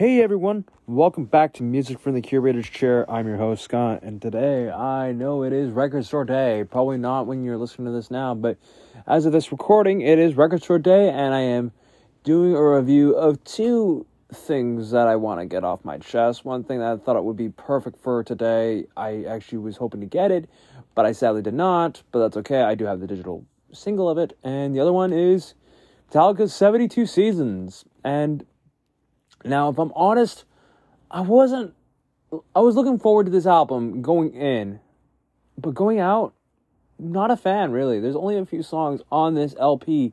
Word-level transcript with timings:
Hey 0.00 0.22
everyone, 0.22 0.64
welcome 0.86 1.26
back 1.26 1.52
to 1.52 1.62
Music 1.62 2.00
from 2.00 2.14
the 2.14 2.22
Curator's 2.22 2.70
Chair. 2.70 3.04
I'm 3.10 3.26
your 3.26 3.36
host 3.36 3.62
Scott, 3.62 4.02
and 4.02 4.22
today 4.22 4.70
I 4.70 5.12
know 5.12 5.42
it 5.42 5.52
is 5.52 5.70
Record 5.70 6.06
Store 6.06 6.24
Day. 6.24 6.64
Probably 6.64 6.96
not 6.96 7.26
when 7.26 7.44
you're 7.44 7.58
listening 7.58 7.84
to 7.84 7.92
this 7.92 8.10
now, 8.10 8.34
but 8.34 8.56
as 9.06 9.26
of 9.26 9.32
this 9.32 9.52
recording, 9.52 10.00
it 10.00 10.18
is 10.18 10.38
Record 10.38 10.62
Store 10.62 10.78
Day, 10.78 11.10
and 11.10 11.34
I 11.34 11.40
am 11.40 11.72
doing 12.24 12.56
a 12.56 12.76
review 12.76 13.14
of 13.14 13.44
two 13.44 14.06
things 14.32 14.90
that 14.92 15.06
I 15.06 15.16
want 15.16 15.40
to 15.40 15.44
get 15.44 15.64
off 15.64 15.84
my 15.84 15.98
chest. 15.98 16.46
One 16.46 16.64
thing 16.64 16.78
that 16.78 16.92
I 16.92 16.96
thought 16.96 17.16
it 17.16 17.24
would 17.24 17.36
be 17.36 17.50
perfect 17.50 18.02
for 18.02 18.24
today, 18.24 18.86
I 18.96 19.24
actually 19.24 19.58
was 19.58 19.76
hoping 19.76 20.00
to 20.00 20.06
get 20.06 20.30
it, 20.30 20.48
but 20.94 21.04
I 21.04 21.12
sadly 21.12 21.42
did 21.42 21.52
not, 21.52 22.02
but 22.10 22.20
that's 22.20 22.38
okay. 22.38 22.62
I 22.62 22.74
do 22.74 22.86
have 22.86 23.00
the 23.00 23.06
digital 23.06 23.44
single 23.74 24.08
of 24.08 24.16
it, 24.16 24.38
and 24.42 24.74
the 24.74 24.80
other 24.80 24.94
one 24.94 25.12
is 25.12 25.52
Metallica's 26.10 26.54
72 26.54 27.04
Seasons. 27.04 27.84
And 28.02 28.46
now, 29.44 29.68
if 29.70 29.78
I'm 29.78 29.92
honest, 29.94 30.44
I 31.10 31.20
wasn't. 31.20 31.74
I 32.54 32.60
was 32.60 32.76
looking 32.76 32.98
forward 32.98 33.26
to 33.26 33.32
this 33.32 33.46
album 33.46 34.02
going 34.02 34.32
in, 34.34 34.78
but 35.58 35.74
going 35.74 35.98
out, 35.98 36.32
not 36.98 37.30
a 37.30 37.36
fan 37.36 37.72
really. 37.72 37.98
There's 37.98 38.14
only 38.14 38.38
a 38.38 38.46
few 38.46 38.62
songs 38.62 39.00
on 39.10 39.34
this 39.34 39.54
LP 39.58 40.12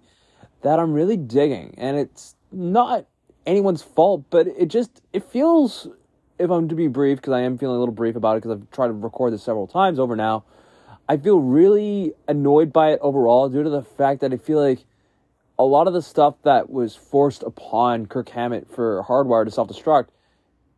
that 0.64 0.80
I'm 0.80 0.94
really 0.94 1.18
digging, 1.18 1.76
and 1.78 1.98
it's 1.98 2.36
not 2.52 3.06
anyone's 3.46 3.84
fault, 3.84 4.26
but 4.30 4.48
it 4.48 4.68
just 4.68 5.02
it 5.14 5.30
feels. 5.30 5.88
If 6.40 6.52
I'm 6.52 6.70
to 6.70 6.76
be 6.76 6.88
brief, 6.88 7.18
because 7.18 7.34
I 7.34 7.42
am 7.42 7.58
feeling 7.58 7.78
a 7.78 7.80
little 7.80 7.96
brief 7.96 8.16
about 8.16 8.38
it, 8.38 8.44
because 8.44 8.60
I've 8.60 8.70
tried 8.70 8.88
to 8.88 8.94
record 8.94 9.34
this 9.34 9.42
several 9.42 9.66
times 9.66 9.98
over 9.98 10.16
now, 10.16 10.44
I 11.10 11.18
feel 11.18 11.40
really 11.40 12.14
annoyed 12.28 12.72
by 12.72 12.92
it 12.92 13.00
overall 13.02 13.50
due 13.50 13.64
to 13.64 13.70
the 13.72 13.82
fact 13.82 14.22
that 14.22 14.32
I 14.32 14.38
feel 14.38 14.62
like 14.62 14.86
a 15.60 15.64
lot 15.64 15.88
of 15.88 15.94
the 15.94 16.02
stuff 16.02 16.36
that 16.44 16.70
was 16.70 16.96
forced 16.96 17.44
upon 17.44 18.06
Kirk 18.06 18.30
Hammett 18.30 18.70
for 18.70 19.04
Hardwire 19.08 19.46
to 19.46 19.52
self 19.52 19.70
destruct 19.70 20.10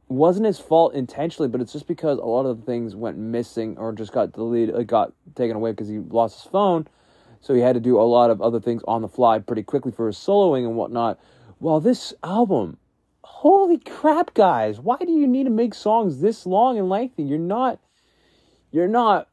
wasn't 0.08 0.46
his 0.46 0.60
fault 0.60 0.96
intentionally, 0.96 1.48
but 1.48 1.62
it's 1.62 1.72
just 1.72 1.88
because 1.88 2.18
a 2.18 2.26
lot 2.26 2.46
of 2.46 2.60
the 2.60 2.66
things 2.66 2.96
went 2.96 3.18
missing 3.18 3.78
or 3.78 3.94
just 3.94 4.12
got 4.12 4.34
deleted, 4.34 4.76
uh, 4.76 4.82
got 4.82 5.14
taken 5.36 5.56
away 5.56 5.72
because 5.72 5.88
he 5.88 6.00
lost 6.00 6.44
his 6.44 6.52
phone. 6.52 6.88
So 7.42 7.54
he 7.54 7.62
had 7.62 7.76
to 7.76 7.80
do 7.80 8.00
a 8.00 8.02
lot 8.02 8.32
of 8.32 8.42
other 8.42 8.60
things 8.60 8.82
on 8.88 9.02
the 9.02 9.08
fly 9.08 9.40
pretty 9.40 9.64
quickly 9.64 9.92
for 9.92 10.08
his 10.08 10.18
soloing 10.18 10.66
and 10.66 10.76
whatnot. 10.76 11.20
Well, 11.60 11.80
this 11.80 12.14
album, 12.24 12.78
holy 13.24 13.78
crap, 13.78 14.34
guys! 14.34 14.80
Why 14.80 14.98
do 14.98 15.12
you 15.12 15.28
need 15.28 15.44
to 15.44 15.50
make 15.50 15.74
songs 15.74 16.22
this 16.22 16.46
long 16.46 16.78
and 16.78 16.90
lengthy? 16.90 17.24
You're 17.24 17.38
not, 17.38 17.80
you're 18.72 18.88
not 18.88 19.29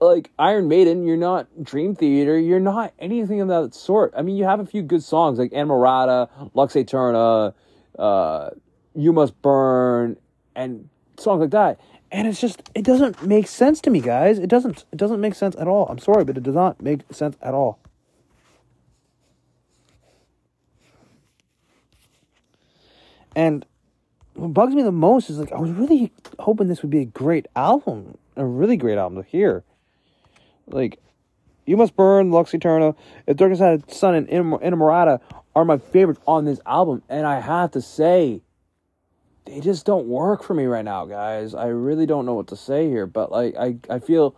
like 0.00 0.30
Iron 0.38 0.68
Maiden, 0.68 1.06
you're 1.06 1.16
not 1.16 1.48
Dream 1.62 1.94
Theater, 1.94 2.38
you're 2.38 2.60
not 2.60 2.92
anything 2.98 3.40
of 3.40 3.48
that 3.48 3.74
sort. 3.74 4.12
I 4.16 4.22
mean, 4.22 4.36
you 4.36 4.44
have 4.44 4.60
a 4.60 4.66
few 4.66 4.82
good 4.82 5.02
songs 5.02 5.38
like 5.38 5.52
Inamorata, 5.52 6.28
Lux 6.54 6.74
Aeterna, 6.74 7.54
uh, 7.98 8.50
You 8.94 9.12
Must 9.12 9.40
Burn, 9.42 10.16
and 10.54 10.88
songs 11.18 11.40
like 11.40 11.50
that. 11.50 11.80
And 12.12 12.28
it's 12.28 12.40
just 12.40 12.62
it 12.74 12.84
doesn't 12.84 13.22
make 13.22 13.48
sense 13.48 13.80
to 13.82 13.90
me, 13.90 14.00
guys. 14.00 14.38
It 14.38 14.48
doesn't 14.48 14.84
it 14.92 14.96
doesn't 14.96 15.20
make 15.20 15.34
sense 15.34 15.56
at 15.56 15.66
all. 15.66 15.86
I'm 15.88 15.98
sorry, 15.98 16.24
but 16.24 16.36
it 16.36 16.42
does 16.42 16.54
not 16.54 16.80
make 16.80 17.00
sense 17.10 17.36
at 17.42 17.54
all. 17.54 17.78
And 23.34 23.66
what 24.34 24.54
bugs 24.54 24.74
me 24.74 24.82
the 24.82 24.92
most 24.92 25.30
is 25.30 25.38
like 25.38 25.52
I 25.52 25.58
was 25.58 25.70
really 25.70 26.12
hoping 26.38 26.68
this 26.68 26.82
would 26.82 26.90
be 26.90 27.00
a 27.00 27.06
great 27.06 27.46
album, 27.56 28.18
a 28.36 28.44
really 28.44 28.76
great 28.76 28.98
album 28.98 29.22
to 29.22 29.28
hear. 29.28 29.64
Like, 30.66 30.98
You 31.64 31.76
Must 31.76 31.94
Burn, 31.96 32.30
Lux 32.30 32.52
Aeterna, 32.52 32.96
If 33.26 33.36
Darkness 33.36 33.60
Had 33.60 33.84
a 33.88 33.94
Sun, 33.94 34.14
and 34.14 34.28
Inamorata 34.28 35.20
are 35.54 35.64
my 35.64 35.78
favorites 35.78 36.20
on 36.26 36.44
this 36.44 36.60
album. 36.66 37.02
And 37.08 37.26
I 37.26 37.40
have 37.40 37.72
to 37.72 37.80
say, 37.80 38.42
they 39.44 39.60
just 39.60 39.86
don't 39.86 40.06
work 40.06 40.42
for 40.42 40.54
me 40.54 40.64
right 40.64 40.84
now, 40.84 41.06
guys. 41.06 41.54
I 41.54 41.66
really 41.66 42.06
don't 42.06 42.26
know 42.26 42.34
what 42.34 42.48
to 42.48 42.56
say 42.56 42.88
here. 42.88 43.06
But, 43.06 43.30
like, 43.30 43.54
I, 43.56 43.76
I 43.88 44.00
feel 44.00 44.36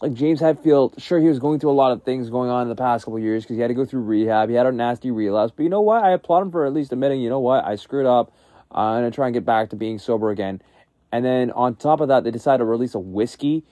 like 0.00 0.14
James 0.14 0.40
Hetfield, 0.40 1.00
sure, 1.02 1.20
he 1.20 1.28
was 1.28 1.38
going 1.38 1.60
through 1.60 1.70
a 1.70 1.72
lot 1.72 1.92
of 1.92 2.02
things 2.02 2.30
going 2.30 2.50
on 2.50 2.62
in 2.62 2.68
the 2.68 2.76
past 2.76 3.04
couple 3.04 3.18
years 3.18 3.44
because 3.44 3.56
he 3.56 3.60
had 3.60 3.68
to 3.68 3.74
go 3.74 3.84
through 3.84 4.02
rehab. 4.02 4.48
He 4.48 4.54
had 4.54 4.66
a 4.66 4.72
nasty 4.72 5.10
relapse. 5.10 5.52
But 5.54 5.64
you 5.64 5.68
know 5.68 5.80
what? 5.82 6.02
I 6.02 6.12
applaud 6.12 6.42
him 6.42 6.50
for 6.50 6.64
at 6.64 6.72
least 6.72 6.92
admitting, 6.92 7.20
you 7.20 7.28
know 7.28 7.40
what? 7.40 7.64
I 7.64 7.76
screwed 7.76 8.06
up. 8.06 8.32
I'm 8.70 9.02
going 9.02 9.10
to 9.10 9.14
try 9.14 9.26
and 9.26 9.34
get 9.34 9.44
back 9.44 9.70
to 9.70 9.76
being 9.76 9.98
sober 9.98 10.30
again. 10.30 10.62
And 11.10 11.24
then 11.24 11.50
on 11.50 11.74
top 11.74 12.00
of 12.00 12.08
that, 12.08 12.24
they 12.24 12.30
decided 12.30 12.58
to 12.58 12.64
release 12.64 12.94
a 12.94 12.98
whiskey 12.98 13.64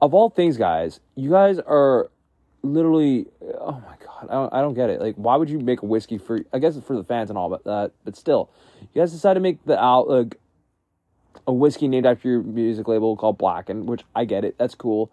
of 0.00 0.14
all 0.14 0.30
things, 0.30 0.56
guys, 0.56 1.00
you 1.14 1.30
guys 1.30 1.58
are 1.58 2.10
literally. 2.62 3.26
Oh 3.42 3.82
my 3.86 3.96
god, 4.04 4.28
I 4.28 4.32
don't, 4.32 4.54
I 4.54 4.60
don't 4.60 4.74
get 4.74 4.90
it. 4.90 5.00
Like, 5.00 5.16
why 5.16 5.36
would 5.36 5.48
you 5.50 5.58
make 5.58 5.82
a 5.82 5.86
whiskey 5.86 6.18
for? 6.18 6.40
I 6.52 6.58
guess 6.58 6.76
it's 6.76 6.86
for 6.86 6.96
the 6.96 7.04
fans 7.04 7.30
and 7.30 7.38
all, 7.38 7.48
but 7.48 7.66
uh, 7.66 7.88
but 8.04 8.16
still, 8.16 8.50
you 8.80 9.00
guys 9.00 9.12
decided 9.12 9.34
to 9.34 9.40
make 9.40 9.64
the 9.64 9.78
out 9.82 10.08
like 10.08 10.38
a 11.46 11.52
whiskey 11.52 11.88
named 11.88 12.06
after 12.06 12.28
your 12.28 12.42
music 12.42 12.88
label 12.88 13.16
called 13.16 13.38
Blacken, 13.38 13.86
which 13.86 14.02
I 14.14 14.24
get 14.24 14.44
it. 14.44 14.56
That's 14.58 14.74
cool. 14.74 15.10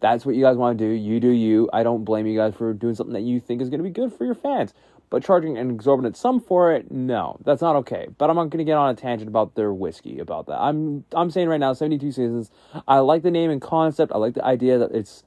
That's 0.00 0.26
what 0.26 0.34
you 0.34 0.42
guys 0.42 0.56
want 0.56 0.78
to 0.78 0.84
do. 0.84 0.90
You 0.90 1.20
do 1.20 1.28
you. 1.28 1.70
I 1.72 1.84
don't 1.84 2.04
blame 2.04 2.26
you 2.26 2.36
guys 2.36 2.54
for 2.54 2.72
doing 2.72 2.94
something 2.94 3.14
that 3.14 3.22
you 3.22 3.38
think 3.38 3.62
is 3.62 3.68
going 3.68 3.78
to 3.78 3.84
be 3.84 3.90
good 3.90 4.12
for 4.12 4.24
your 4.24 4.34
fans. 4.34 4.74
But 5.12 5.22
charging 5.22 5.58
an 5.58 5.70
exorbitant 5.70 6.16
sum 6.16 6.40
for 6.40 6.72
it, 6.72 6.90
no, 6.90 7.36
that's 7.44 7.60
not 7.60 7.76
okay. 7.76 8.06
But 8.16 8.30
I'm 8.30 8.36
not 8.36 8.48
going 8.48 8.64
to 8.64 8.64
get 8.64 8.78
on 8.78 8.88
a 8.88 8.94
tangent 8.94 9.28
about 9.28 9.54
their 9.56 9.70
whiskey 9.70 10.18
about 10.20 10.46
that. 10.46 10.58
I'm 10.58 11.04
I'm 11.12 11.30
saying 11.30 11.50
right 11.50 11.60
now, 11.60 11.74
72 11.74 12.12
seasons. 12.12 12.50
I 12.88 13.00
like 13.00 13.22
the 13.22 13.30
name 13.30 13.50
and 13.50 13.60
concept. 13.60 14.10
I 14.14 14.16
like 14.16 14.32
the 14.32 14.42
idea 14.42 14.78
that 14.78 14.92
it's 14.92 15.22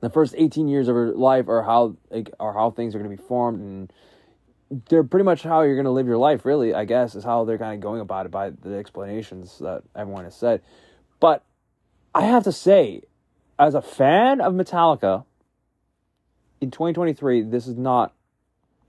the 0.00 0.08
first 0.08 0.34
18 0.38 0.66
years 0.68 0.88
of 0.88 0.94
her 0.94 1.12
life 1.12 1.46
are 1.46 1.62
how 1.62 1.98
like, 2.08 2.30
are 2.40 2.54
how 2.54 2.70
things 2.70 2.94
are 2.94 2.98
going 2.98 3.10
to 3.10 3.14
be 3.14 3.22
formed 3.22 3.60
and 3.60 3.92
they're 4.88 5.04
pretty 5.04 5.24
much 5.24 5.42
how 5.42 5.60
you're 5.60 5.76
going 5.76 5.84
to 5.84 5.90
live 5.90 6.06
your 6.06 6.18
life 6.18 6.44
really 6.44 6.74
i 6.74 6.84
guess 6.84 7.14
is 7.14 7.24
how 7.24 7.44
they're 7.44 7.56
kind 7.56 7.74
of 7.74 7.80
going 7.80 8.00
about 8.00 8.26
it 8.26 8.32
by 8.32 8.50
the 8.50 8.76
explanations 8.76 9.58
that 9.60 9.82
everyone 9.94 10.24
has 10.24 10.34
said 10.34 10.60
but 11.18 11.44
i 12.14 12.22
have 12.22 12.44
to 12.44 12.52
say 12.52 13.00
as 13.58 13.74
a 13.74 13.80
fan 13.80 14.40
of 14.40 14.52
metallica 14.52 15.24
in 16.60 16.70
2023 16.70 17.42
this 17.42 17.66
is 17.66 17.76
not 17.76 18.12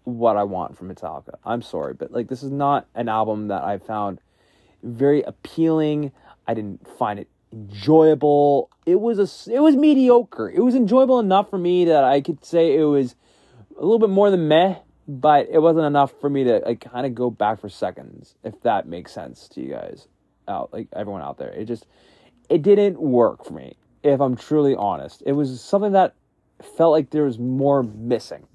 what 0.08 0.38
I 0.38 0.44
want 0.44 0.78
from 0.78 0.88
Metallica. 0.88 1.36
I'm 1.44 1.62
sorry, 1.62 1.94
but 1.94 2.12
like 2.14 2.30
this 2.30 2.42
is 2.42 2.50
not 2.50 2.88
an 2.96 3.10
album 3.10 3.50
that 3.50 3.64
I 3.64 3.78
found 3.78 4.22
very 4.82 5.22
appealing. 5.22 6.14
I 6.48 6.54
didn't 6.54 6.88
find 6.98 7.20
it 7.20 7.28
enjoyable. 7.52 8.70
It 8.86 9.02
was 9.02 9.20
a 9.20 9.54
it 9.54 9.60
was 9.60 9.76
mediocre. 9.76 10.50
It 10.50 10.62
was 10.62 10.76
enjoyable 10.76 11.20
enough 11.20 11.50
for 11.50 11.58
me 11.58 11.84
that 11.86 12.06
I 12.06 12.22
could 12.22 12.46
say 12.46 12.78
it 12.78 12.86
was 12.86 13.16
a 13.78 13.82
little 13.82 14.00
bit 14.00 14.10
more 14.10 14.32
than 14.32 14.48
meh, 14.48 14.76
but 15.10 15.50
it 15.52 15.60
wasn't 15.60 15.86
enough 15.86 16.14
for 16.22 16.30
me 16.30 16.46
to 16.46 16.60
like 16.66 16.80
kind 16.80 17.06
of 17.06 17.14
go 17.14 17.30
back 17.30 17.60
for 17.60 17.68
seconds, 17.68 18.36
if 18.46 18.62
that 18.62 18.88
makes 18.88 19.12
sense 19.12 19.50
to 19.50 19.62
you 19.62 19.74
guys 19.74 20.08
out 20.48 20.72
like 20.72 20.88
everyone 20.94 21.22
out 21.22 21.38
there. 21.38 21.50
It 21.50 21.66
just 21.66 21.86
it 22.50 22.62
didn't 22.62 22.98
work 23.02 23.44
for 23.44 23.52
me, 23.52 23.76
if 24.04 24.22
I'm 24.22 24.38
truly 24.38 24.74
honest. 24.74 25.22
It 25.26 25.34
was 25.34 25.60
something 25.60 25.92
that 25.92 26.16
felt 26.78 26.94
like 26.94 27.10
there 27.10 27.26
was 27.26 27.38
more 27.38 27.84
missing. 27.84 28.48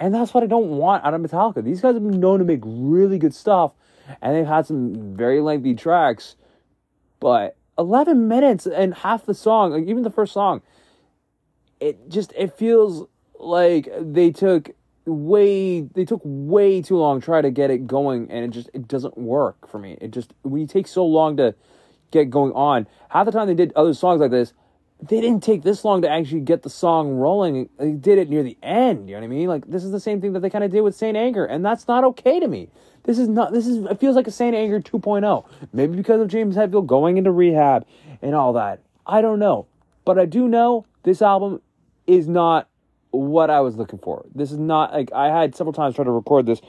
And 0.00 0.14
that's 0.14 0.34
what 0.34 0.42
I 0.42 0.46
don't 0.46 0.70
want 0.70 1.04
out 1.04 1.14
of 1.14 1.20
Metallica. 1.20 1.62
These 1.62 1.80
guys 1.80 1.94
have 1.94 2.02
been 2.02 2.20
known 2.20 2.40
to 2.40 2.44
make 2.44 2.60
really 2.64 3.18
good 3.18 3.34
stuff, 3.34 3.72
and 4.20 4.34
they've 4.34 4.46
had 4.46 4.66
some 4.66 5.16
very 5.16 5.40
lengthy 5.40 5.74
tracks, 5.74 6.36
but 7.20 7.56
11 7.78 8.28
minutes 8.28 8.66
and 8.66 8.94
half 8.94 9.24
the 9.26 9.34
song, 9.34 9.72
like 9.72 9.86
even 9.86 10.02
the 10.02 10.10
first 10.10 10.32
song, 10.32 10.62
it 11.80 12.08
just 12.08 12.32
it 12.36 12.56
feels 12.56 13.06
like 13.38 13.88
they 14.00 14.30
took 14.30 14.70
way 15.06 15.82
they 15.82 16.04
took 16.04 16.20
way 16.24 16.80
too 16.80 16.96
long 16.96 17.20
to 17.20 17.24
try 17.24 17.42
to 17.42 17.50
get 17.50 17.70
it 17.70 17.86
going 17.86 18.30
and 18.30 18.44
it 18.44 18.48
just 18.48 18.70
it 18.72 18.88
doesn't 18.88 19.18
work 19.18 19.68
for 19.68 19.78
me. 19.78 19.98
It 20.00 20.12
just 20.12 20.32
when 20.42 20.60
you 20.60 20.66
take 20.66 20.86
so 20.86 21.04
long 21.04 21.36
to 21.36 21.54
get 22.10 22.30
going 22.30 22.52
on, 22.52 22.86
half 23.10 23.26
the 23.26 23.32
time 23.32 23.46
they 23.46 23.54
did 23.54 23.72
other 23.74 23.94
songs 23.94 24.20
like 24.20 24.30
this, 24.30 24.52
they 25.02 25.20
didn't 25.20 25.42
take 25.42 25.62
this 25.62 25.84
long 25.84 26.02
to 26.02 26.08
actually 26.08 26.40
get 26.40 26.62
the 26.62 26.70
song 26.70 27.14
rolling. 27.14 27.68
They 27.78 27.92
did 27.92 28.18
it 28.18 28.30
near 28.30 28.42
the 28.42 28.56
end. 28.62 29.08
You 29.08 29.16
know 29.16 29.20
what 29.20 29.26
I 29.26 29.28
mean? 29.28 29.48
Like 29.48 29.66
this 29.66 29.84
is 29.84 29.92
the 29.92 30.00
same 30.00 30.20
thing 30.20 30.32
that 30.32 30.40
they 30.40 30.50
kind 30.50 30.64
of 30.64 30.70
did 30.70 30.80
with 30.80 30.94
Saint 30.94 31.16
Anger, 31.16 31.44
and 31.44 31.64
that's 31.64 31.88
not 31.88 32.04
okay 32.04 32.40
to 32.40 32.48
me. 32.48 32.70
This 33.04 33.18
is 33.18 33.28
not. 33.28 33.52
This 33.52 33.66
is. 33.66 33.84
It 33.84 34.00
feels 34.00 34.16
like 34.16 34.26
a 34.26 34.30
Saint 34.30 34.56
Anger 34.56 34.80
2.0. 34.80 35.46
Maybe 35.72 35.96
because 35.96 36.20
of 36.20 36.28
James 36.28 36.56
Hetfield 36.56 36.86
going 36.86 37.18
into 37.18 37.30
rehab 37.30 37.86
and 38.22 38.34
all 38.34 38.54
that. 38.54 38.80
I 39.06 39.20
don't 39.20 39.38
know, 39.38 39.66
but 40.04 40.18
I 40.18 40.24
do 40.24 40.48
know 40.48 40.86
this 41.02 41.20
album 41.20 41.60
is 42.06 42.28
not 42.28 42.68
what 43.10 43.50
I 43.50 43.60
was 43.60 43.76
looking 43.76 43.98
for. 43.98 44.24
This 44.34 44.50
is 44.50 44.58
not 44.58 44.92
like 44.92 45.12
I 45.12 45.28
had 45.28 45.54
several 45.54 45.74
times 45.74 45.96
tried 45.96 46.04
to 46.04 46.12
record 46.12 46.46
this 46.46 46.62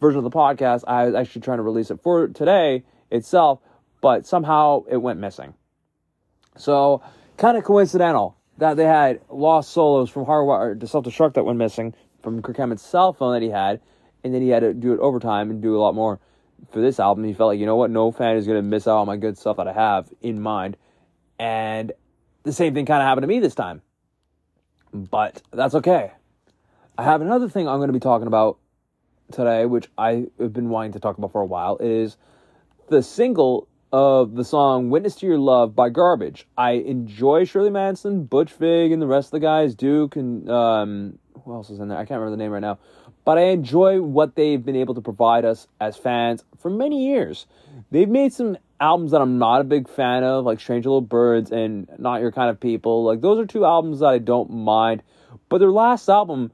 version 0.00 0.18
of 0.18 0.24
the 0.24 0.30
podcast. 0.30 0.84
I 0.86 1.04
was 1.06 1.14
actually 1.14 1.42
trying 1.42 1.58
to 1.58 1.62
release 1.62 1.90
it 1.90 2.00
for 2.02 2.28
today 2.28 2.82
itself, 3.10 3.60
but 4.00 4.26
somehow 4.26 4.84
it 4.90 4.96
went 4.96 5.20
missing. 5.20 5.54
So 6.56 7.02
kind 7.36 7.56
of 7.56 7.64
coincidental 7.64 8.36
that 8.58 8.76
they 8.76 8.84
had 8.84 9.20
lost 9.28 9.70
solos 9.70 10.10
from 10.10 10.26
Hardwire 10.26 10.78
to 10.78 10.86
Self 10.86 11.04
Destruct 11.04 11.34
that 11.34 11.44
went 11.44 11.58
missing 11.58 11.94
from 12.22 12.40
Kirk 12.42 12.56
Hammett's 12.56 12.82
cell 12.82 13.12
phone 13.12 13.32
that 13.34 13.42
he 13.42 13.50
had, 13.50 13.80
and 14.22 14.34
then 14.34 14.42
he 14.42 14.48
had 14.48 14.60
to 14.60 14.72
do 14.72 14.92
it 14.92 15.00
overtime 15.00 15.50
and 15.50 15.60
do 15.60 15.76
a 15.76 15.80
lot 15.80 15.94
more 15.94 16.20
for 16.70 16.80
this 16.80 16.98
album. 17.00 17.24
He 17.24 17.34
felt 17.34 17.48
like, 17.48 17.58
you 17.58 17.66
know 17.66 17.76
what, 17.76 17.90
no 17.90 18.10
fan 18.12 18.36
is 18.36 18.46
going 18.46 18.58
to 18.58 18.62
miss 18.62 18.86
out 18.86 18.98
on 18.98 19.06
my 19.06 19.16
good 19.16 19.36
stuff 19.36 19.56
that 19.58 19.68
I 19.68 19.72
have 19.72 20.12
in 20.22 20.40
mind. 20.40 20.76
And 21.38 21.92
the 22.44 22.52
same 22.52 22.74
thing 22.74 22.86
kind 22.86 23.02
of 23.02 23.06
happened 23.06 23.24
to 23.24 23.28
me 23.28 23.40
this 23.40 23.54
time. 23.54 23.82
But 24.92 25.42
that's 25.52 25.74
okay. 25.74 26.12
I 26.96 27.02
have 27.02 27.20
another 27.20 27.48
thing 27.48 27.68
I'm 27.68 27.78
going 27.78 27.88
to 27.88 27.92
be 27.92 28.00
talking 28.00 28.28
about 28.28 28.58
today, 29.32 29.66
which 29.66 29.88
I 29.98 30.26
have 30.38 30.52
been 30.52 30.68
wanting 30.68 30.92
to 30.92 31.00
talk 31.00 31.18
about 31.18 31.32
for 31.32 31.40
a 31.40 31.46
while, 31.46 31.76
is 31.78 32.16
the 32.88 33.02
single 33.02 33.66
of 33.94 34.34
the 34.34 34.42
song 34.42 34.90
Witness 34.90 35.14
to 35.14 35.26
Your 35.26 35.38
Love 35.38 35.76
by 35.76 35.88
Garbage. 35.88 36.48
I 36.58 36.72
enjoy 36.72 37.44
Shirley 37.44 37.70
Manson, 37.70 38.24
Butch 38.24 38.50
Vig, 38.54 38.90
and 38.90 39.00
the 39.00 39.06
rest 39.06 39.28
of 39.28 39.30
the 39.30 39.38
guys, 39.38 39.76
Duke, 39.76 40.16
and 40.16 40.50
um, 40.50 41.20
who 41.44 41.54
else 41.54 41.70
is 41.70 41.78
in 41.78 41.86
there? 41.86 41.96
I 41.96 42.00
can't 42.00 42.18
remember 42.18 42.32
the 42.32 42.42
name 42.42 42.50
right 42.50 42.58
now. 42.58 42.80
But 43.24 43.38
I 43.38 43.50
enjoy 43.50 44.02
what 44.02 44.34
they've 44.34 44.62
been 44.62 44.74
able 44.74 44.96
to 44.96 45.00
provide 45.00 45.44
us 45.44 45.68
as 45.80 45.96
fans 45.96 46.42
for 46.58 46.72
many 46.72 47.06
years. 47.06 47.46
They've 47.92 48.08
made 48.08 48.32
some 48.32 48.58
albums 48.80 49.12
that 49.12 49.20
I'm 49.20 49.38
not 49.38 49.60
a 49.60 49.64
big 49.64 49.88
fan 49.88 50.24
of, 50.24 50.44
like 50.44 50.58
Strange 50.58 50.86
Little 50.86 51.00
Birds 51.00 51.52
and 51.52 51.88
Not 51.96 52.20
Your 52.20 52.32
Kind 52.32 52.50
of 52.50 52.58
People. 52.58 53.04
Like, 53.04 53.20
those 53.20 53.38
are 53.38 53.46
two 53.46 53.64
albums 53.64 54.00
that 54.00 54.06
I 54.06 54.18
don't 54.18 54.50
mind. 54.50 55.04
But 55.48 55.58
their 55.58 55.70
last 55.70 56.08
album, 56.08 56.50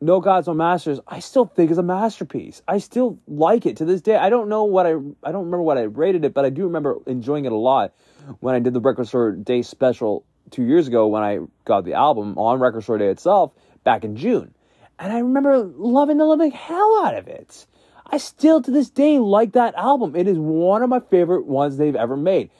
no 0.00 0.20
Gods, 0.20 0.46
No 0.46 0.54
Masters, 0.54 1.00
I 1.06 1.18
still 1.18 1.44
think 1.44 1.70
is 1.70 1.78
a 1.78 1.82
masterpiece. 1.82 2.62
I 2.68 2.78
still 2.78 3.18
like 3.26 3.66
it 3.66 3.78
to 3.78 3.84
this 3.84 4.00
day. 4.00 4.16
I 4.16 4.30
don't 4.30 4.48
know 4.48 4.64
what 4.64 4.86
I 4.86 4.90
I 4.90 5.32
don't 5.32 5.46
remember 5.46 5.62
what 5.62 5.78
I 5.78 5.82
rated 5.82 6.24
it, 6.24 6.34
but 6.34 6.44
I 6.44 6.50
do 6.50 6.64
remember 6.64 6.98
enjoying 7.06 7.44
it 7.44 7.52
a 7.52 7.56
lot 7.56 7.94
when 8.40 8.54
I 8.54 8.60
did 8.60 8.74
the 8.74 8.80
Record 8.80 9.08
Store 9.08 9.32
Day 9.32 9.62
special 9.62 10.24
two 10.50 10.62
years 10.62 10.86
ago 10.86 11.08
when 11.08 11.22
I 11.22 11.40
got 11.64 11.84
the 11.84 11.94
album 11.94 12.38
on 12.38 12.60
Record 12.60 12.82
Store 12.82 12.98
Day 12.98 13.08
itself 13.08 13.52
back 13.84 14.04
in 14.04 14.16
June. 14.16 14.54
And 14.98 15.12
I 15.12 15.18
remember 15.18 15.58
loving 15.58 16.16
the 16.18 16.26
living 16.26 16.50
hell 16.50 17.04
out 17.04 17.16
of 17.16 17.28
it. 17.28 17.66
I 18.06 18.18
still 18.18 18.62
to 18.62 18.70
this 18.70 18.90
day 18.90 19.18
like 19.18 19.52
that 19.52 19.74
album. 19.74 20.16
It 20.16 20.28
is 20.28 20.38
one 20.38 20.82
of 20.82 20.88
my 20.88 21.00
favorite 21.00 21.46
ones 21.46 21.76
they've 21.76 21.94
ever 21.94 22.16
made. 22.16 22.50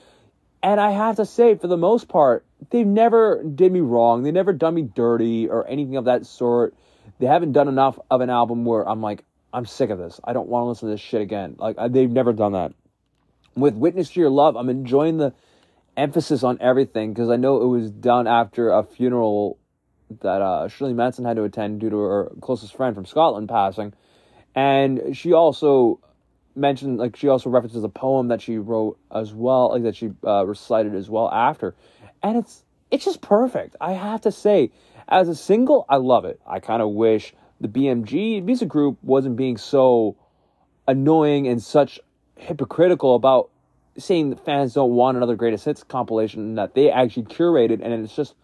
And 0.62 0.80
I 0.80 0.90
have 0.90 1.16
to 1.16 1.26
say, 1.26 1.54
for 1.54 1.68
the 1.68 1.76
most 1.76 2.08
part, 2.08 2.44
they've 2.70 2.86
never 2.86 3.42
did 3.42 3.72
me 3.72 3.80
wrong. 3.80 4.24
They 4.24 4.32
never 4.32 4.52
done 4.52 4.74
me 4.74 4.82
dirty 4.82 5.48
or 5.48 5.66
anything 5.68 5.96
of 5.96 6.04
that 6.06 6.26
sort 6.26 6.74
they 7.18 7.26
haven't 7.26 7.52
done 7.52 7.68
enough 7.68 7.98
of 8.10 8.20
an 8.20 8.30
album 8.30 8.64
where 8.64 8.88
I'm 8.88 9.00
like, 9.00 9.24
I'm 9.52 9.66
sick 9.66 9.90
of 9.90 9.98
this. 9.98 10.20
I 10.24 10.32
don't 10.32 10.48
want 10.48 10.64
to 10.64 10.68
listen 10.68 10.88
to 10.88 10.94
this 10.94 11.00
shit 11.00 11.22
again. 11.22 11.56
Like 11.58 11.76
they've 11.90 12.10
never 12.10 12.32
done 12.32 12.52
that. 12.52 12.72
With 13.54 13.74
Witness 13.74 14.10
to 14.10 14.20
Your 14.20 14.30
Love, 14.30 14.56
I'm 14.56 14.68
enjoying 14.68 15.16
the 15.16 15.32
emphasis 15.96 16.44
on 16.44 16.58
everything 16.60 17.12
because 17.12 17.28
I 17.28 17.36
know 17.36 17.60
it 17.62 17.66
was 17.66 17.90
done 17.90 18.26
after 18.26 18.70
a 18.70 18.84
funeral 18.84 19.58
that 20.20 20.40
uh, 20.40 20.68
Shirley 20.68 20.94
Manson 20.94 21.24
had 21.24 21.36
to 21.36 21.44
attend 21.44 21.80
due 21.80 21.90
to 21.90 21.98
her 21.98 22.32
closest 22.40 22.76
friend 22.76 22.94
from 22.94 23.04
Scotland 23.04 23.48
passing, 23.48 23.92
and 24.54 25.16
she 25.16 25.32
also 25.32 26.00
mentioned 26.54 26.98
like 26.98 27.16
she 27.16 27.28
also 27.28 27.50
references 27.50 27.84
a 27.84 27.88
poem 27.88 28.28
that 28.28 28.40
she 28.40 28.58
wrote 28.58 28.98
as 29.14 29.34
well, 29.34 29.70
like 29.70 29.82
that 29.82 29.96
she 29.96 30.10
uh, 30.24 30.46
recited 30.46 30.94
as 30.94 31.10
well 31.10 31.30
after, 31.30 31.74
and 32.22 32.38
it's 32.38 32.62
it's 32.90 33.04
just 33.04 33.20
perfect. 33.20 33.76
I 33.80 33.92
have 33.92 34.22
to 34.22 34.32
say, 34.32 34.70
as 35.08 35.28
a 35.28 35.34
single, 35.34 35.84
I 35.88 35.96
love 35.96 36.24
it. 36.24 36.40
I 36.46 36.60
kind 36.60 36.82
of 36.82 36.90
wish 36.90 37.34
the 37.60 37.68
BMG 37.68 38.42
music 38.42 38.68
group 38.68 38.98
wasn't 39.02 39.36
being 39.36 39.56
so 39.56 40.16
annoying 40.86 41.46
and 41.48 41.62
such 41.62 42.00
hypocritical 42.36 43.14
about 43.14 43.50
saying 43.98 44.30
that 44.30 44.44
fans 44.44 44.74
don't 44.74 44.92
want 44.92 45.16
another 45.16 45.34
greatest 45.34 45.64
hits 45.64 45.82
compilation 45.82 46.54
that 46.54 46.74
they 46.74 46.90
actually 46.90 47.24
curated 47.24 47.80
and 47.82 47.92
it's 47.92 48.14
just 48.14 48.34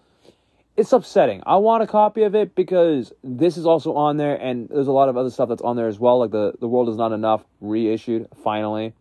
it's 0.76 0.92
upsetting. 0.92 1.40
I 1.46 1.56
want 1.56 1.84
a 1.84 1.86
copy 1.86 2.24
of 2.24 2.34
it 2.34 2.56
because 2.56 3.12
this 3.22 3.56
is 3.56 3.64
also 3.64 3.94
on 3.94 4.16
there 4.16 4.34
and 4.34 4.68
there's 4.68 4.88
a 4.88 4.92
lot 4.92 5.08
of 5.08 5.16
other 5.16 5.30
stuff 5.30 5.48
that's 5.48 5.62
on 5.62 5.76
there 5.76 5.86
as 5.86 6.00
well 6.00 6.18
like 6.18 6.32
the 6.32 6.54
the 6.58 6.66
world 6.66 6.88
is 6.88 6.96
not 6.96 7.12
enough 7.12 7.44
reissued 7.60 8.26
finally 8.42 8.92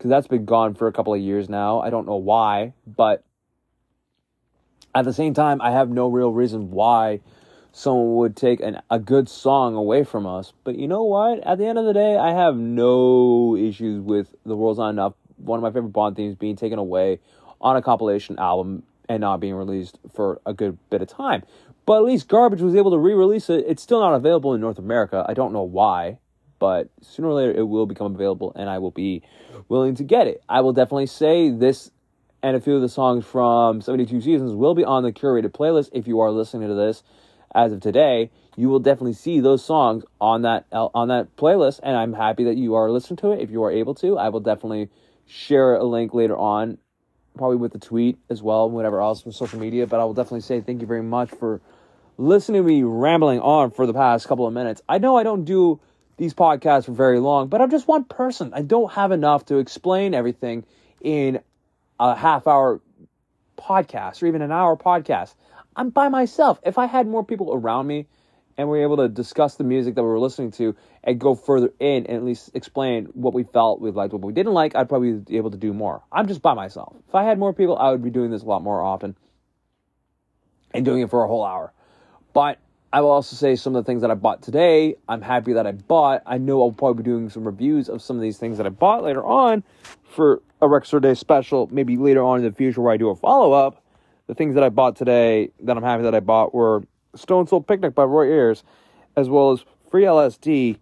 cuz 0.00 0.08
that's 0.08 0.26
been 0.26 0.44
gone 0.44 0.74
for 0.74 0.88
a 0.88 0.92
couple 0.92 1.14
of 1.14 1.20
years 1.20 1.48
now. 1.48 1.80
I 1.80 1.90
don't 1.90 2.06
know 2.06 2.16
why, 2.16 2.74
but 2.84 3.22
at 4.94 5.04
the 5.04 5.12
same 5.12 5.34
time, 5.34 5.60
I 5.60 5.72
have 5.72 5.90
no 5.90 6.08
real 6.08 6.32
reason 6.32 6.70
why 6.70 7.20
someone 7.72 8.14
would 8.14 8.36
take 8.36 8.60
an, 8.60 8.80
a 8.90 8.98
good 8.98 9.28
song 9.28 9.74
away 9.74 10.04
from 10.04 10.26
us. 10.26 10.52
But 10.62 10.78
you 10.78 10.86
know 10.86 11.02
what? 11.02 11.44
At 11.44 11.58
the 11.58 11.66
end 11.66 11.78
of 11.78 11.84
the 11.84 11.92
day, 11.92 12.16
I 12.16 12.32
have 12.32 12.56
no 12.56 13.56
issues 13.56 14.00
with 14.00 14.34
The 14.44 14.56
World's 14.56 14.78
Not 14.78 14.90
Enough, 14.90 15.14
one 15.36 15.58
of 15.58 15.62
my 15.62 15.70
favorite 15.70 15.92
Bond 15.92 16.14
themes, 16.14 16.36
being 16.36 16.56
taken 16.56 16.78
away 16.78 17.18
on 17.60 17.76
a 17.76 17.82
compilation 17.82 18.38
album 18.38 18.84
and 19.08 19.20
not 19.20 19.40
being 19.40 19.54
released 19.54 19.98
for 20.14 20.40
a 20.46 20.54
good 20.54 20.78
bit 20.90 21.02
of 21.02 21.08
time. 21.08 21.42
But 21.86 21.98
at 21.98 22.04
least 22.04 22.28
Garbage 22.28 22.60
was 22.60 22.74
able 22.74 22.92
to 22.92 22.98
re 22.98 23.12
release 23.12 23.50
it. 23.50 23.64
It's 23.66 23.82
still 23.82 24.00
not 24.00 24.14
available 24.14 24.54
in 24.54 24.60
North 24.60 24.78
America. 24.78 25.24
I 25.28 25.34
don't 25.34 25.52
know 25.52 25.62
why, 25.62 26.18
but 26.58 26.88
sooner 27.02 27.28
or 27.28 27.34
later 27.34 27.52
it 27.52 27.64
will 27.64 27.86
become 27.86 28.14
available 28.14 28.52
and 28.54 28.70
I 28.70 28.78
will 28.78 28.90
be 28.90 29.22
willing 29.68 29.94
to 29.96 30.04
get 30.04 30.28
it. 30.28 30.42
I 30.48 30.60
will 30.60 30.72
definitely 30.72 31.06
say 31.06 31.50
this 31.50 31.90
and 32.44 32.54
a 32.54 32.60
few 32.60 32.76
of 32.76 32.82
the 32.82 32.90
songs 32.90 33.24
from 33.24 33.80
72 33.80 34.20
Seasons 34.20 34.52
will 34.52 34.74
be 34.74 34.84
on 34.84 35.02
the 35.02 35.12
curated 35.12 35.52
playlist. 35.52 35.88
If 35.94 36.06
you 36.06 36.20
are 36.20 36.30
listening 36.30 36.68
to 36.68 36.74
this 36.74 37.02
as 37.54 37.72
of 37.72 37.80
today, 37.80 38.30
you 38.54 38.68
will 38.68 38.80
definitely 38.80 39.14
see 39.14 39.40
those 39.40 39.64
songs 39.64 40.04
on 40.20 40.42
that 40.42 40.66
uh, 40.70 40.88
on 40.92 41.08
that 41.08 41.36
playlist, 41.36 41.80
and 41.82 41.96
I'm 41.96 42.12
happy 42.12 42.44
that 42.44 42.58
you 42.58 42.74
are 42.74 42.90
listening 42.90 43.16
to 43.18 43.32
it. 43.32 43.40
If 43.40 43.50
you 43.50 43.64
are 43.64 43.70
able 43.70 43.94
to, 43.94 44.18
I 44.18 44.28
will 44.28 44.40
definitely 44.40 44.90
share 45.26 45.76
a 45.76 45.84
link 45.84 46.12
later 46.12 46.36
on, 46.36 46.76
probably 47.34 47.56
with 47.56 47.72
the 47.72 47.78
tweet 47.78 48.18
as 48.28 48.42
well, 48.42 48.68
whatever 48.68 49.00
else 49.00 49.22
from 49.22 49.32
social 49.32 49.58
media. 49.58 49.86
But 49.86 50.00
I 50.00 50.04
will 50.04 50.12
definitely 50.12 50.42
say 50.42 50.60
thank 50.60 50.82
you 50.82 50.86
very 50.86 51.02
much 51.02 51.30
for 51.30 51.62
listening 52.18 52.60
to 52.60 52.68
me 52.68 52.82
rambling 52.82 53.40
on 53.40 53.70
for 53.70 53.86
the 53.86 53.94
past 53.94 54.28
couple 54.28 54.46
of 54.46 54.52
minutes. 54.52 54.82
I 54.86 54.98
know 54.98 55.16
I 55.16 55.22
don't 55.22 55.46
do 55.46 55.80
these 56.18 56.34
podcasts 56.34 56.84
for 56.84 56.92
very 56.92 57.20
long, 57.20 57.48
but 57.48 57.62
I'm 57.62 57.70
just 57.70 57.88
one 57.88 58.04
person. 58.04 58.52
I 58.52 58.60
don't 58.60 58.92
have 58.92 59.12
enough 59.12 59.46
to 59.46 59.56
explain 59.56 60.12
everything 60.12 60.66
in 61.00 61.40
a 61.98 62.14
half 62.14 62.46
hour 62.46 62.80
podcast 63.56 64.22
or 64.22 64.26
even 64.26 64.42
an 64.42 64.52
hour 64.52 64.76
podcast. 64.76 65.34
I'm 65.76 65.90
by 65.90 66.08
myself. 66.08 66.60
If 66.64 66.78
I 66.78 66.86
had 66.86 67.06
more 67.06 67.24
people 67.24 67.52
around 67.52 67.86
me 67.86 68.06
and 68.56 68.68
we 68.68 68.78
were 68.78 68.84
able 68.84 68.96
to 68.98 69.08
discuss 69.08 69.56
the 69.56 69.64
music 69.64 69.94
that 69.96 70.02
we 70.02 70.08
were 70.08 70.20
listening 70.20 70.52
to 70.52 70.76
and 71.02 71.18
go 71.18 71.34
further 71.34 71.72
in 71.80 72.06
and 72.06 72.16
at 72.16 72.24
least 72.24 72.50
explain 72.54 73.06
what 73.14 73.34
we 73.34 73.42
felt 73.42 73.80
we 73.80 73.90
liked, 73.90 74.12
what 74.12 74.22
we 74.22 74.32
didn't 74.32 74.52
like, 74.52 74.76
I'd 74.76 74.88
probably 74.88 75.12
be 75.12 75.36
able 75.36 75.50
to 75.50 75.56
do 75.56 75.72
more. 75.72 76.02
I'm 76.12 76.28
just 76.28 76.42
by 76.42 76.54
myself. 76.54 76.94
If 77.08 77.14
I 77.14 77.24
had 77.24 77.38
more 77.38 77.52
people, 77.52 77.76
I 77.76 77.90
would 77.90 78.02
be 78.02 78.10
doing 78.10 78.30
this 78.30 78.42
a 78.42 78.46
lot 78.46 78.62
more 78.62 78.80
often 78.80 79.16
and 80.72 80.84
doing 80.84 81.02
it 81.02 81.10
for 81.10 81.24
a 81.24 81.28
whole 81.28 81.44
hour. 81.44 81.72
But 82.32 82.58
I 82.94 83.00
will 83.00 83.10
also 83.10 83.34
say 83.34 83.56
some 83.56 83.74
of 83.74 83.84
the 83.84 83.90
things 83.90 84.02
that 84.02 84.12
I 84.12 84.14
bought 84.14 84.40
today, 84.40 84.94
I'm 85.08 85.20
happy 85.20 85.54
that 85.54 85.66
I 85.66 85.72
bought. 85.72 86.22
I 86.26 86.38
know 86.38 86.62
I'll 86.62 86.70
probably 86.70 87.02
be 87.02 87.10
doing 87.10 87.28
some 87.28 87.44
reviews 87.44 87.88
of 87.88 88.00
some 88.00 88.14
of 88.14 88.22
these 88.22 88.38
things 88.38 88.56
that 88.58 88.66
I 88.66 88.68
bought 88.68 89.02
later 89.02 89.24
on 89.24 89.64
for 90.04 90.42
a 90.62 90.80
Store 90.84 91.00
Day 91.00 91.14
special, 91.14 91.68
maybe 91.72 91.96
later 91.96 92.22
on 92.22 92.38
in 92.38 92.44
the 92.44 92.52
future 92.52 92.80
where 92.80 92.92
I 92.92 92.96
do 92.96 93.08
a 93.08 93.16
follow 93.16 93.52
up. 93.52 93.82
The 94.28 94.34
things 94.36 94.54
that 94.54 94.62
I 94.62 94.68
bought 94.68 94.94
today 94.94 95.50
that 95.64 95.76
I'm 95.76 95.82
happy 95.82 96.04
that 96.04 96.14
I 96.14 96.20
bought 96.20 96.54
were 96.54 96.84
Stone 97.16 97.48
Soul 97.48 97.62
Picnic 97.62 97.96
by 97.96 98.04
Roy 98.04 98.30
Ayers, 98.30 98.62
as 99.16 99.28
well 99.28 99.50
as 99.50 99.64
Free 99.90 100.04
LSD 100.04 100.78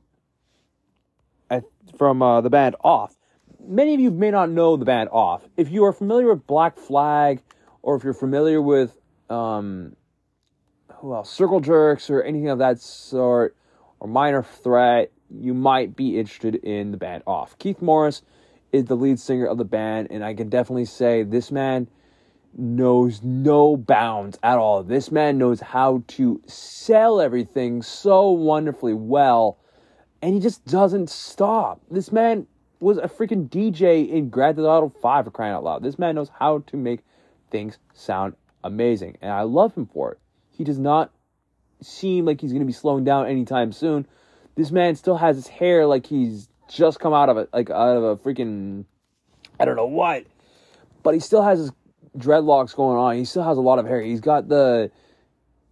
from 1.97 2.21
uh, 2.21 2.43
the 2.43 2.51
band 2.51 2.77
Off. 2.85 3.17
Many 3.59 3.95
of 3.95 4.01
you 4.01 4.11
may 4.11 4.31
not 4.31 4.51
know 4.51 4.77
the 4.77 4.85
band 4.85 5.09
Off. 5.13 5.49
If 5.57 5.71
you 5.71 5.87
are 5.87 5.95
familiar 5.95 6.29
with 6.29 6.47
Black 6.47 6.77
Flag, 6.77 7.41
or 7.81 7.97
if 7.97 8.05
you're 8.05 8.13
familiar 8.13 8.61
with 8.61 8.99
um, 9.31 9.97
who 11.03 11.15
else? 11.15 11.31
Circle 11.31 11.61
Jerks 11.61 12.09
or 12.09 12.23
anything 12.23 12.49
of 12.49 12.59
that 12.59 12.81
sort, 12.81 13.57
or 13.99 14.09
Minor 14.09 14.43
Threat, 14.43 15.11
you 15.29 15.53
might 15.53 15.97
be 15.97 16.19
interested 16.19 16.55
in 16.55 16.93
the 16.93 16.97
band 16.97 17.25
Off. 17.27 17.59
Keith 17.59 17.83
Morris 17.83 18.23
is 18.71 18.85
the 18.85 18.97
lead 18.97 19.19
singer 19.19 19.47
of 19.47 19.59
the 19.59 19.65
band, 19.65 20.09
and 20.11 20.25
I 20.25 20.33
can 20.33 20.49
definitely 20.49 20.85
say 20.85 21.25
this 21.25 21.51
man 21.51 21.89
knows 22.57 23.21
no 23.23 23.77
bounds 23.77 24.39
at 24.45 24.59
all. 24.59 24.83
This 24.85 25.11
man 25.11 25.39
knows 25.39 25.61
how 25.61 26.05
to 26.07 26.41
sell 26.47 27.21
everything 27.21 27.83
so 27.83 28.31
wonderfully 28.31 28.95
well, 28.95 29.59
and 30.23 30.35
he 30.35 30.41
just 30.41 30.65
doesn't 30.67 31.11
stop. 31.11 31.81
This 31.91 32.13
man 32.13 32.47
was 32.79 32.99
a 32.99 33.09
freaking 33.09 33.49
DJ 33.49 34.09
in 34.09 34.29
Grand 34.29 34.57
Theft 34.57 34.67
Auto 34.67 34.89
5 34.89 35.25
for 35.25 35.31
crying 35.33 35.53
out 35.53 35.65
loud. 35.65 35.83
This 35.83 35.99
man 35.99 36.15
knows 36.15 36.31
how 36.39 36.59
to 36.69 36.77
make 36.77 37.01
things 37.51 37.79
sound 37.93 38.35
amazing, 38.63 39.17
and 39.21 39.33
I 39.33 39.43
love 39.43 39.75
him 39.75 39.87
for 39.87 40.13
it. 40.13 40.19
He 40.53 40.65
does 40.65 40.79
not 40.79 41.11
seem 41.81 42.25
like 42.25 42.41
he's 42.41 42.53
going 42.53 42.63
to 42.63 42.67
be 42.67 42.73
slowing 42.73 43.05
down 43.05 43.27
anytime 43.27 43.73
soon. 43.73 44.07
This 44.55 44.71
man 44.71 44.95
still 44.97 45.17
has 45.17 45.37
his 45.37 45.49
hair 45.49 45.87
like 45.87 46.07
he's 46.07 46.49
just 46.69 47.01
come 47.01 47.13
out 47.13 47.29
of 47.29 47.37
it, 47.39 47.49
like 47.53 47.71
out 47.71 47.97
of 47.97 48.03
a 48.03 48.17
freaking, 48.17 48.85
I 49.59 49.65
don't 49.65 49.77
know 49.77 49.87
what, 49.87 50.25
but 51.03 51.15
he 51.15 51.21
still 51.21 51.43
has 51.43 51.59
his 51.59 51.73
dreadlocks 52.17 52.75
going 52.75 52.99
on. 52.99 53.17
He 53.17 53.25
still 53.25 53.43
has 53.43 53.57
a 53.57 53.63
lot 53.63 53.79
of 53.79 53.87
hair. 53.87 54.01
He's 54.01 54.21
got 54.21 54.49
the, 54.49 54.91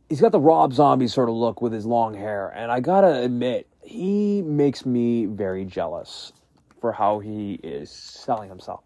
he's 0.08 0.20
got 0.20 0.32
the 0.32 0.40
Rob 0.40 0.72
Zombie 0.72 1.08
sort 1.08 1.28
of 1.28 1.34
look 1.34 1.60
with 1.60 1.72
his 1.72 1.84
long 1.84 2.14
hair, 2.14 2.48
and 2.48 2.72
I 2.72 2.80
gotta 2.80 3.22
admit, 3.22 3.66
he 3.82 4.42
makes 4.42 4.86
me 4.86 5.26
very 5.26 5.64
jealous 5.64 6.32
for 6.80 6.92
how 6.92 7.18
he 7.18 7.54
is 7.62 7.90
selling 7.90 8.48
himself. 8.48 8.82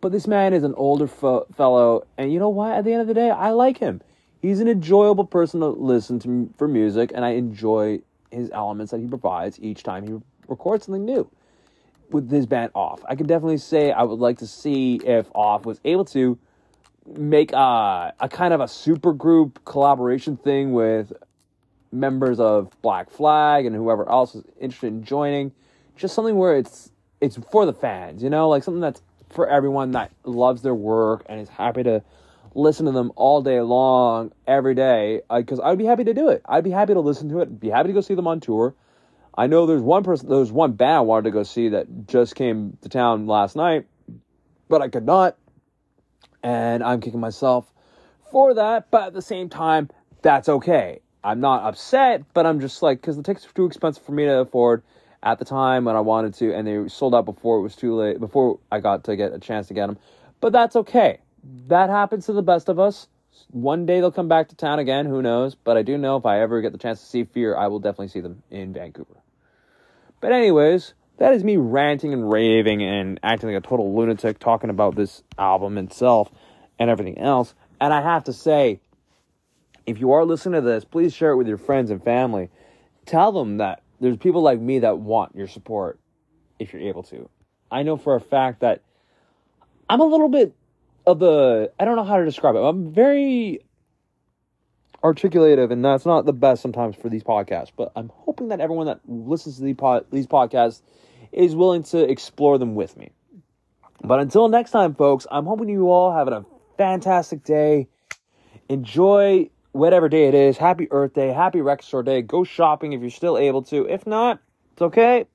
But 0.00 0.12
this 0.12 0.26
man 0.26 0.54
is 0.54 0.64
an 0.64 0.74
older 0.76 1.06
fellow, 1.06 2.06
and 2.16 2.32
you 2.32 2.38
know 2.38 2.48
what? 2.48 2.72
At 2.72 2.84
the 2.84 2.92
end 2.92 3.02
of 3.02 3.06
the 3.06 3.14
day, 3.14 3.30
I 3.30 3.50
like 3.50 3.78
him 3.78 4.00
he's 4.40 4.60
an 4.60 4.68
enjoyable 4.68 5.24
person 5.24 5.60
to 5.60 5.68
listen 5.68 6.18
to 6.20 6.52
for 6.56 6.68
music, 6.68 7.12
and 7.14 7.24
I 7.24 7.30
enjoy 7.30 8.00
his 8.30 8.50
elements 8.52 8.92
that 8.92 9.00
he 9.00 9.06
provides 9.06 9.58
each 9.60 9.82
time 9.82 10.06
he 10.06 10.18
records 10.48 10.86
something 10.86 11.04
new 11.04 11.30
with 12.10 12.30
his 12.30 12.46
band 12.46 12.72
Off. 12.74 13.02
I 13.08 13.14
could 13.14 13.26
definitely 13.26 13.58
say 13.58 13.92
I 13.92 14.02
would 14.02 14.18
like 14.18 14.38
to 14.38 14.46
see 14.46 14.96
if 15.04 15.26
Off 15.34 15.64
was 15.64 15.80
able 15.84 16.04
to 16.06 16.38
make 17.06 17.52
a, 17.52 18.12
a 18.20 18.28
kind 18.28 18.52
of 18.52 18.60
a 18.60 18.68
super 18.68 19.12
group 19.12 19.64
collaboration 19.64 20.36
thing 20.36 20.72
with 20.72 21.12
members 21.92 22.38
of 22.38 22.70
Black 22.82 23.10
Flag 23.10 23.66
and 23.66 23.74
whoever 23.74 24.08
else 24.08 24.34
is 24.34 24.44
interested 24.60 24.88
in 24.88 25.04
joining. 25.04 25.52
Just 25.96 26.14
something 26.14 26.36
where 26.36 26.56
it's 26.56 26.90
it's 27.20 27.36
for 27.50 27.66
the 27.66 27.72
fans, 27.72 28.22
you 28.22 28.30
know, 28.30 28.48
like 28.48 28.62
something 28.62 28.80
that's 28.80 29.02
for 29.28 29.48
everyone 29.48 29.92
that 29.92 30.10
loves 30.24 30.62
their 30.62 30.74
work 30.74 31.24
and 31.26 31.40
is 31.40 31.48
happy 31.48 31.82
to 31.82 32.02
listen 32.54 32.86
to 32.86 32.92
them 32.92 33.12
all 33.16 33.42
day 33.42 33.60
long, 33.60 34.32
every 34.46 34.74
day. 34.74 35.22
Because 35.34 35.60
I'd 35.60 35.78
be 35.78 35.84
happy 35.84 36.04
to 36.04 36.14
do 36.14 36.28
it. 36.28 36.42
I'd 36.46 36.64
be 36.64 36.70
happy 36.70 36.94
to 36.94 37.00
listen 37.00 37.28
to 37.30 37.40
it. 37.40 37.60
Be 37.60 37.70
happy 37.70 37.88
to 37.88 37.92
go 37.92 38.00
see 38.00 38.14
them 38.14 38.26
on 38.26 38.40
tour. 38.40 38.74
I 39.36 39.46
know 39.46 39.66
there's 39.66 39.82
one 39.82 40.02
person, 40.02 40.28
there's 40.28 40.52
one 40.52 40.72
band 40.72 40.96
I 40.96 41.00
wanted 41.00 41.24
to 41.24 41.30
go 41.30 41.42
see 41.44 41.70
that 41.70 42.06
just 42.06 42.34
came 42.34 42.76
to 42.82 42.88
town 42.88 43.26
last 43.26 43.56
night, 43.56 43.86
but 44.68 44.82
I 44.82 44.88
could 44.88 45.06
not, 45.06 45.36
and 46.42 46.82
I'm 46.82 47.00
kicking 47.00 47.20
myself 47.20 47.72
for 48.30 48.54
that. 48.54 48.90
But 48.90 49.04
at 49.04 49.12
the 49.14 49.22
same 49.22 49.48
time, 49.48 49.88
that's 50.22 50.48
okay. 50.48 51.00
I'm 51.22 51.40
not 51.40 51.62
upset, 51.62 52.24
but 52.34 52.44
I'm 52.44 52.60
just 52.60 52.82
like 52.82 53.00
because 53.00 53.16
the 53.16 53.22
tickets 53.22 53.46
were 53.46 53.52
too 53.52 53.66
expensive 53.66 54.02
for 54.02 54.12
me 54.12 54.24
to 54.24 54.40
afford 54.40 54.82
at 55.22 55.38
the 55.38 55.44
time 55.44 55.84
when 55.84 55.96
I 55.96 56.00
wanted 56.00 56.34
to, 56.34 56.54
and 56.54 56.66
they 56.66 56.88
sold 56.88 57.14
out 57.14 57.24
before 57.24 57.58
it 57.58 57.62
was 57.62 57.76
too 57.76 57.94
late, 57.94 58.18
before 58.18 58.58
I 58.72 58.80
got 58.80 59.04
to 59.04 59.16
get 59.16 59.32
a 59.32 59.38
chance 59.38 59.68
to 59.68 59.74
get 59.74 59.86
them. 59.86 59.98
But 60.40 60.52
that's 60.52 60.76
okay. 60.76 61.20
That 61.42 61.90
happens 61.90 62.26
to 62.26 62.32
the 62.32 62.42
best 62.42 62.68
of 62.68 62.78
us. 62.78 63.08
One 63.50 63.86
day 63.86 64.00
they'll 64.00 64.10
come 64.10 64.28
back 64.28 64.48
to 64.48 64.56
town 64.56 64.78
again, 64.78 65.06
who 65.06 65.22
knows? 65.22 65.54
But 65.54 65.76
I 65.76 65.82
do 65.82 65.96
know 65.96 66.16
if 66.16 66.26
I 66.26 66.40
ever 66.40 66.60
get 66.60 66.72
the 66.72 66.78
chance 66.78 67.00
to 67.00 67.06
see 67.06 67.24
Fear, 67.24 67.56
I 67.56 67.68
will 67.68 67.78
definitely 67.78 68.08
see 68.08 68.20
them 68.20 68.42
in 68.50 68.72
Vancouver. 68.72 69.22
But, 70.20 70.32
anyways, 70.32 70.94
that 71.18 71.32
is 71.32 71.44
me 71.44 71.56
ranting 71.56 72.12
and 72.12 72.30
raving 72.30 72.82
and 72.82 73.18
acting 73.22 73.50
like 73.50 73.64
a 73.64 73.66
total 73.66 73.96
lunatic 73.96 74.38
talking 74.38 74.70
about 74.70 74.96
this 74.96 75.22
album 75.38 75.78
itself 75.78 76.30
and 76.78 76.90
everything 76.90 77.18
else. 77.18 77.54
And 77.80 77.94
I 77.94 78.02
have 78.02 78.24
to 78.24 78.32
say, 78.32 78.80
if 79.86 79.98
you 79.98 80.12
are 80.12 80.24
listening 80.24 80.60
to 80.60 80.66
this, 80.66 80.84
please 80.84 81.14
share 81.14 81.30
it 81.30 81.36
with 81.36 81.48
your 81.48 81.56
friends 81.56 81.90
and 81.90 82.02
family. 82.02 82.50
Tell 83.06 83.32
them 83.32 83.58
that 83.58 83.82
there's 84.00 84.16
people 84.16 84.42
like 84.42 84.60
me 84.60 84.80
that 84.80 84.98
want 84.98 85.34
your 85.34 85.48
support 85.48 85.98
if 86.58 86.72
you're 86.72 86.82
able 86.82 87.02
to. 87.04 87.28
I 87.70 87.82
know 87.82 87.96
for 87.96 88.14
a 88.16 88.20
fact 88.20 88.60
that 88.60 88.82
I'm 89.88 90.00
a 90.00 90.04
little 90.04 90.28
bit 90.28 90.54
of 91.10 91.18
the 91.18 91.72
I 91.78 91.84
don't 91.84 91.96
know 91.96 92.04
how 92.04 92.16
to 92.16 92.24
describe 92.24 92.54
it. 92.54 92.58
I'm 92.58 92.92
very 92.92 93.60
articulative 95.02 95.70
and 95.70 95.84
that's 95.84 96.04
not 96.04 96.26
the 96.26 96.32
best 96.32 96.62
sometimes 96.62 96.96
for 96.96 97.08
these 97.08 97.22
podcasts, 97.22 97.72
but 97.76 97.92
I'm 97.96 98.10
hoping 98.14 98.48
that 98.48 98.60
everyone 98.60 98.86
that 98.86 99.00
listens 99.06 99.56
to 99.56 99.62
these 99.62 99.76
pod, 99.76 100.06
these 100.10 100.26
podcasts 100.26 100.82
is 101.32 101.54
willing 101.54 101.82
to 101.84 101.98
explore 101.98 102.58
them 102.58 102.74
with 102.74 102.96
me. 102.96 103.10
But 104.02 104.20
until 104.20 104.48
next 104.48 104.70
time 104.70 104.94
folks, 104.94 105.26
I'm 105.30 105.46
hoping 105.46 105.68
you 105.68 105.90
all 105.90 106.12
have 106.12 106.28
a 106.28 106.44
fantastic 106.76 107.44
day. 107.44 107.88
Enjoy 108.68 109.50
whatever 109.72 110.08
day 110.08 110.28
it 110.28 110.34
is. 110.34 110.56
Happy 110.56 110.88
Earth 110.90 111.14
Day, 111.14 111.28
happy 111.28 111.60
Record 111.60 111.84
Store 111.84 112.02
Day. 112.02 112.22
Go 112.22 112.44
shopping 112.44 112.92
if 112.92 113.00
you're 113.00 113.10
still 113.10 113.36
able 113.36 113.62
to. 113.64 113.86
If 113.86 114.06
not, 114.06 114.40
it's 114.72 114.82
okay. 114.82 115.26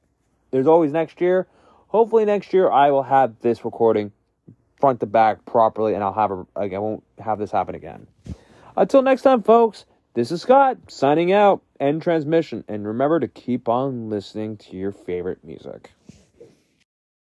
There's 0.51 0.67
always 0.67 0.91
next 0.91 1.21
year. 1.21 1.47
Hopefully 1.87 2.25
next 2.25 2.53
year 2.53 2.69
I 2.69 2.91
will 2.91 3.03
have 3.03 3.39
this 3.41 3.63
recording 3.63 4.11
front 4.79 4.99
to 4.99 5.05
back 5.05 5.45
properly 5.45 5.93
and 5.93 6.03
I'll 6.03 6.13
have 6.13 6.31
a, 6.31 6.45
I 6.55 6.67
won't 6.77 7.03
have 7.19 7.39
this 7.39 7.51
happen 7.51 7.75
again. 7.75 8.07
Until 8.77 9.01
next 9.01 9.21
time 9.21 9.43
folks, 9.43 9.85
this 10.13 10.31
is 10.31 10.41
Scott 10.41 10.77
signing 10.87 11.31
out 11.31 11.61
end 11.79 12.01
transmission 12.01 12.63
and 12.67 12.87
remember 12.87 13.19
to 13.19 13.27
keep 13.27 13.67
on 13.67 14.09
listening 14.09 14.57
to 14.57 14.75
your 14.75 14.91
favorite 14.91 15.43
music. 15.43 15.91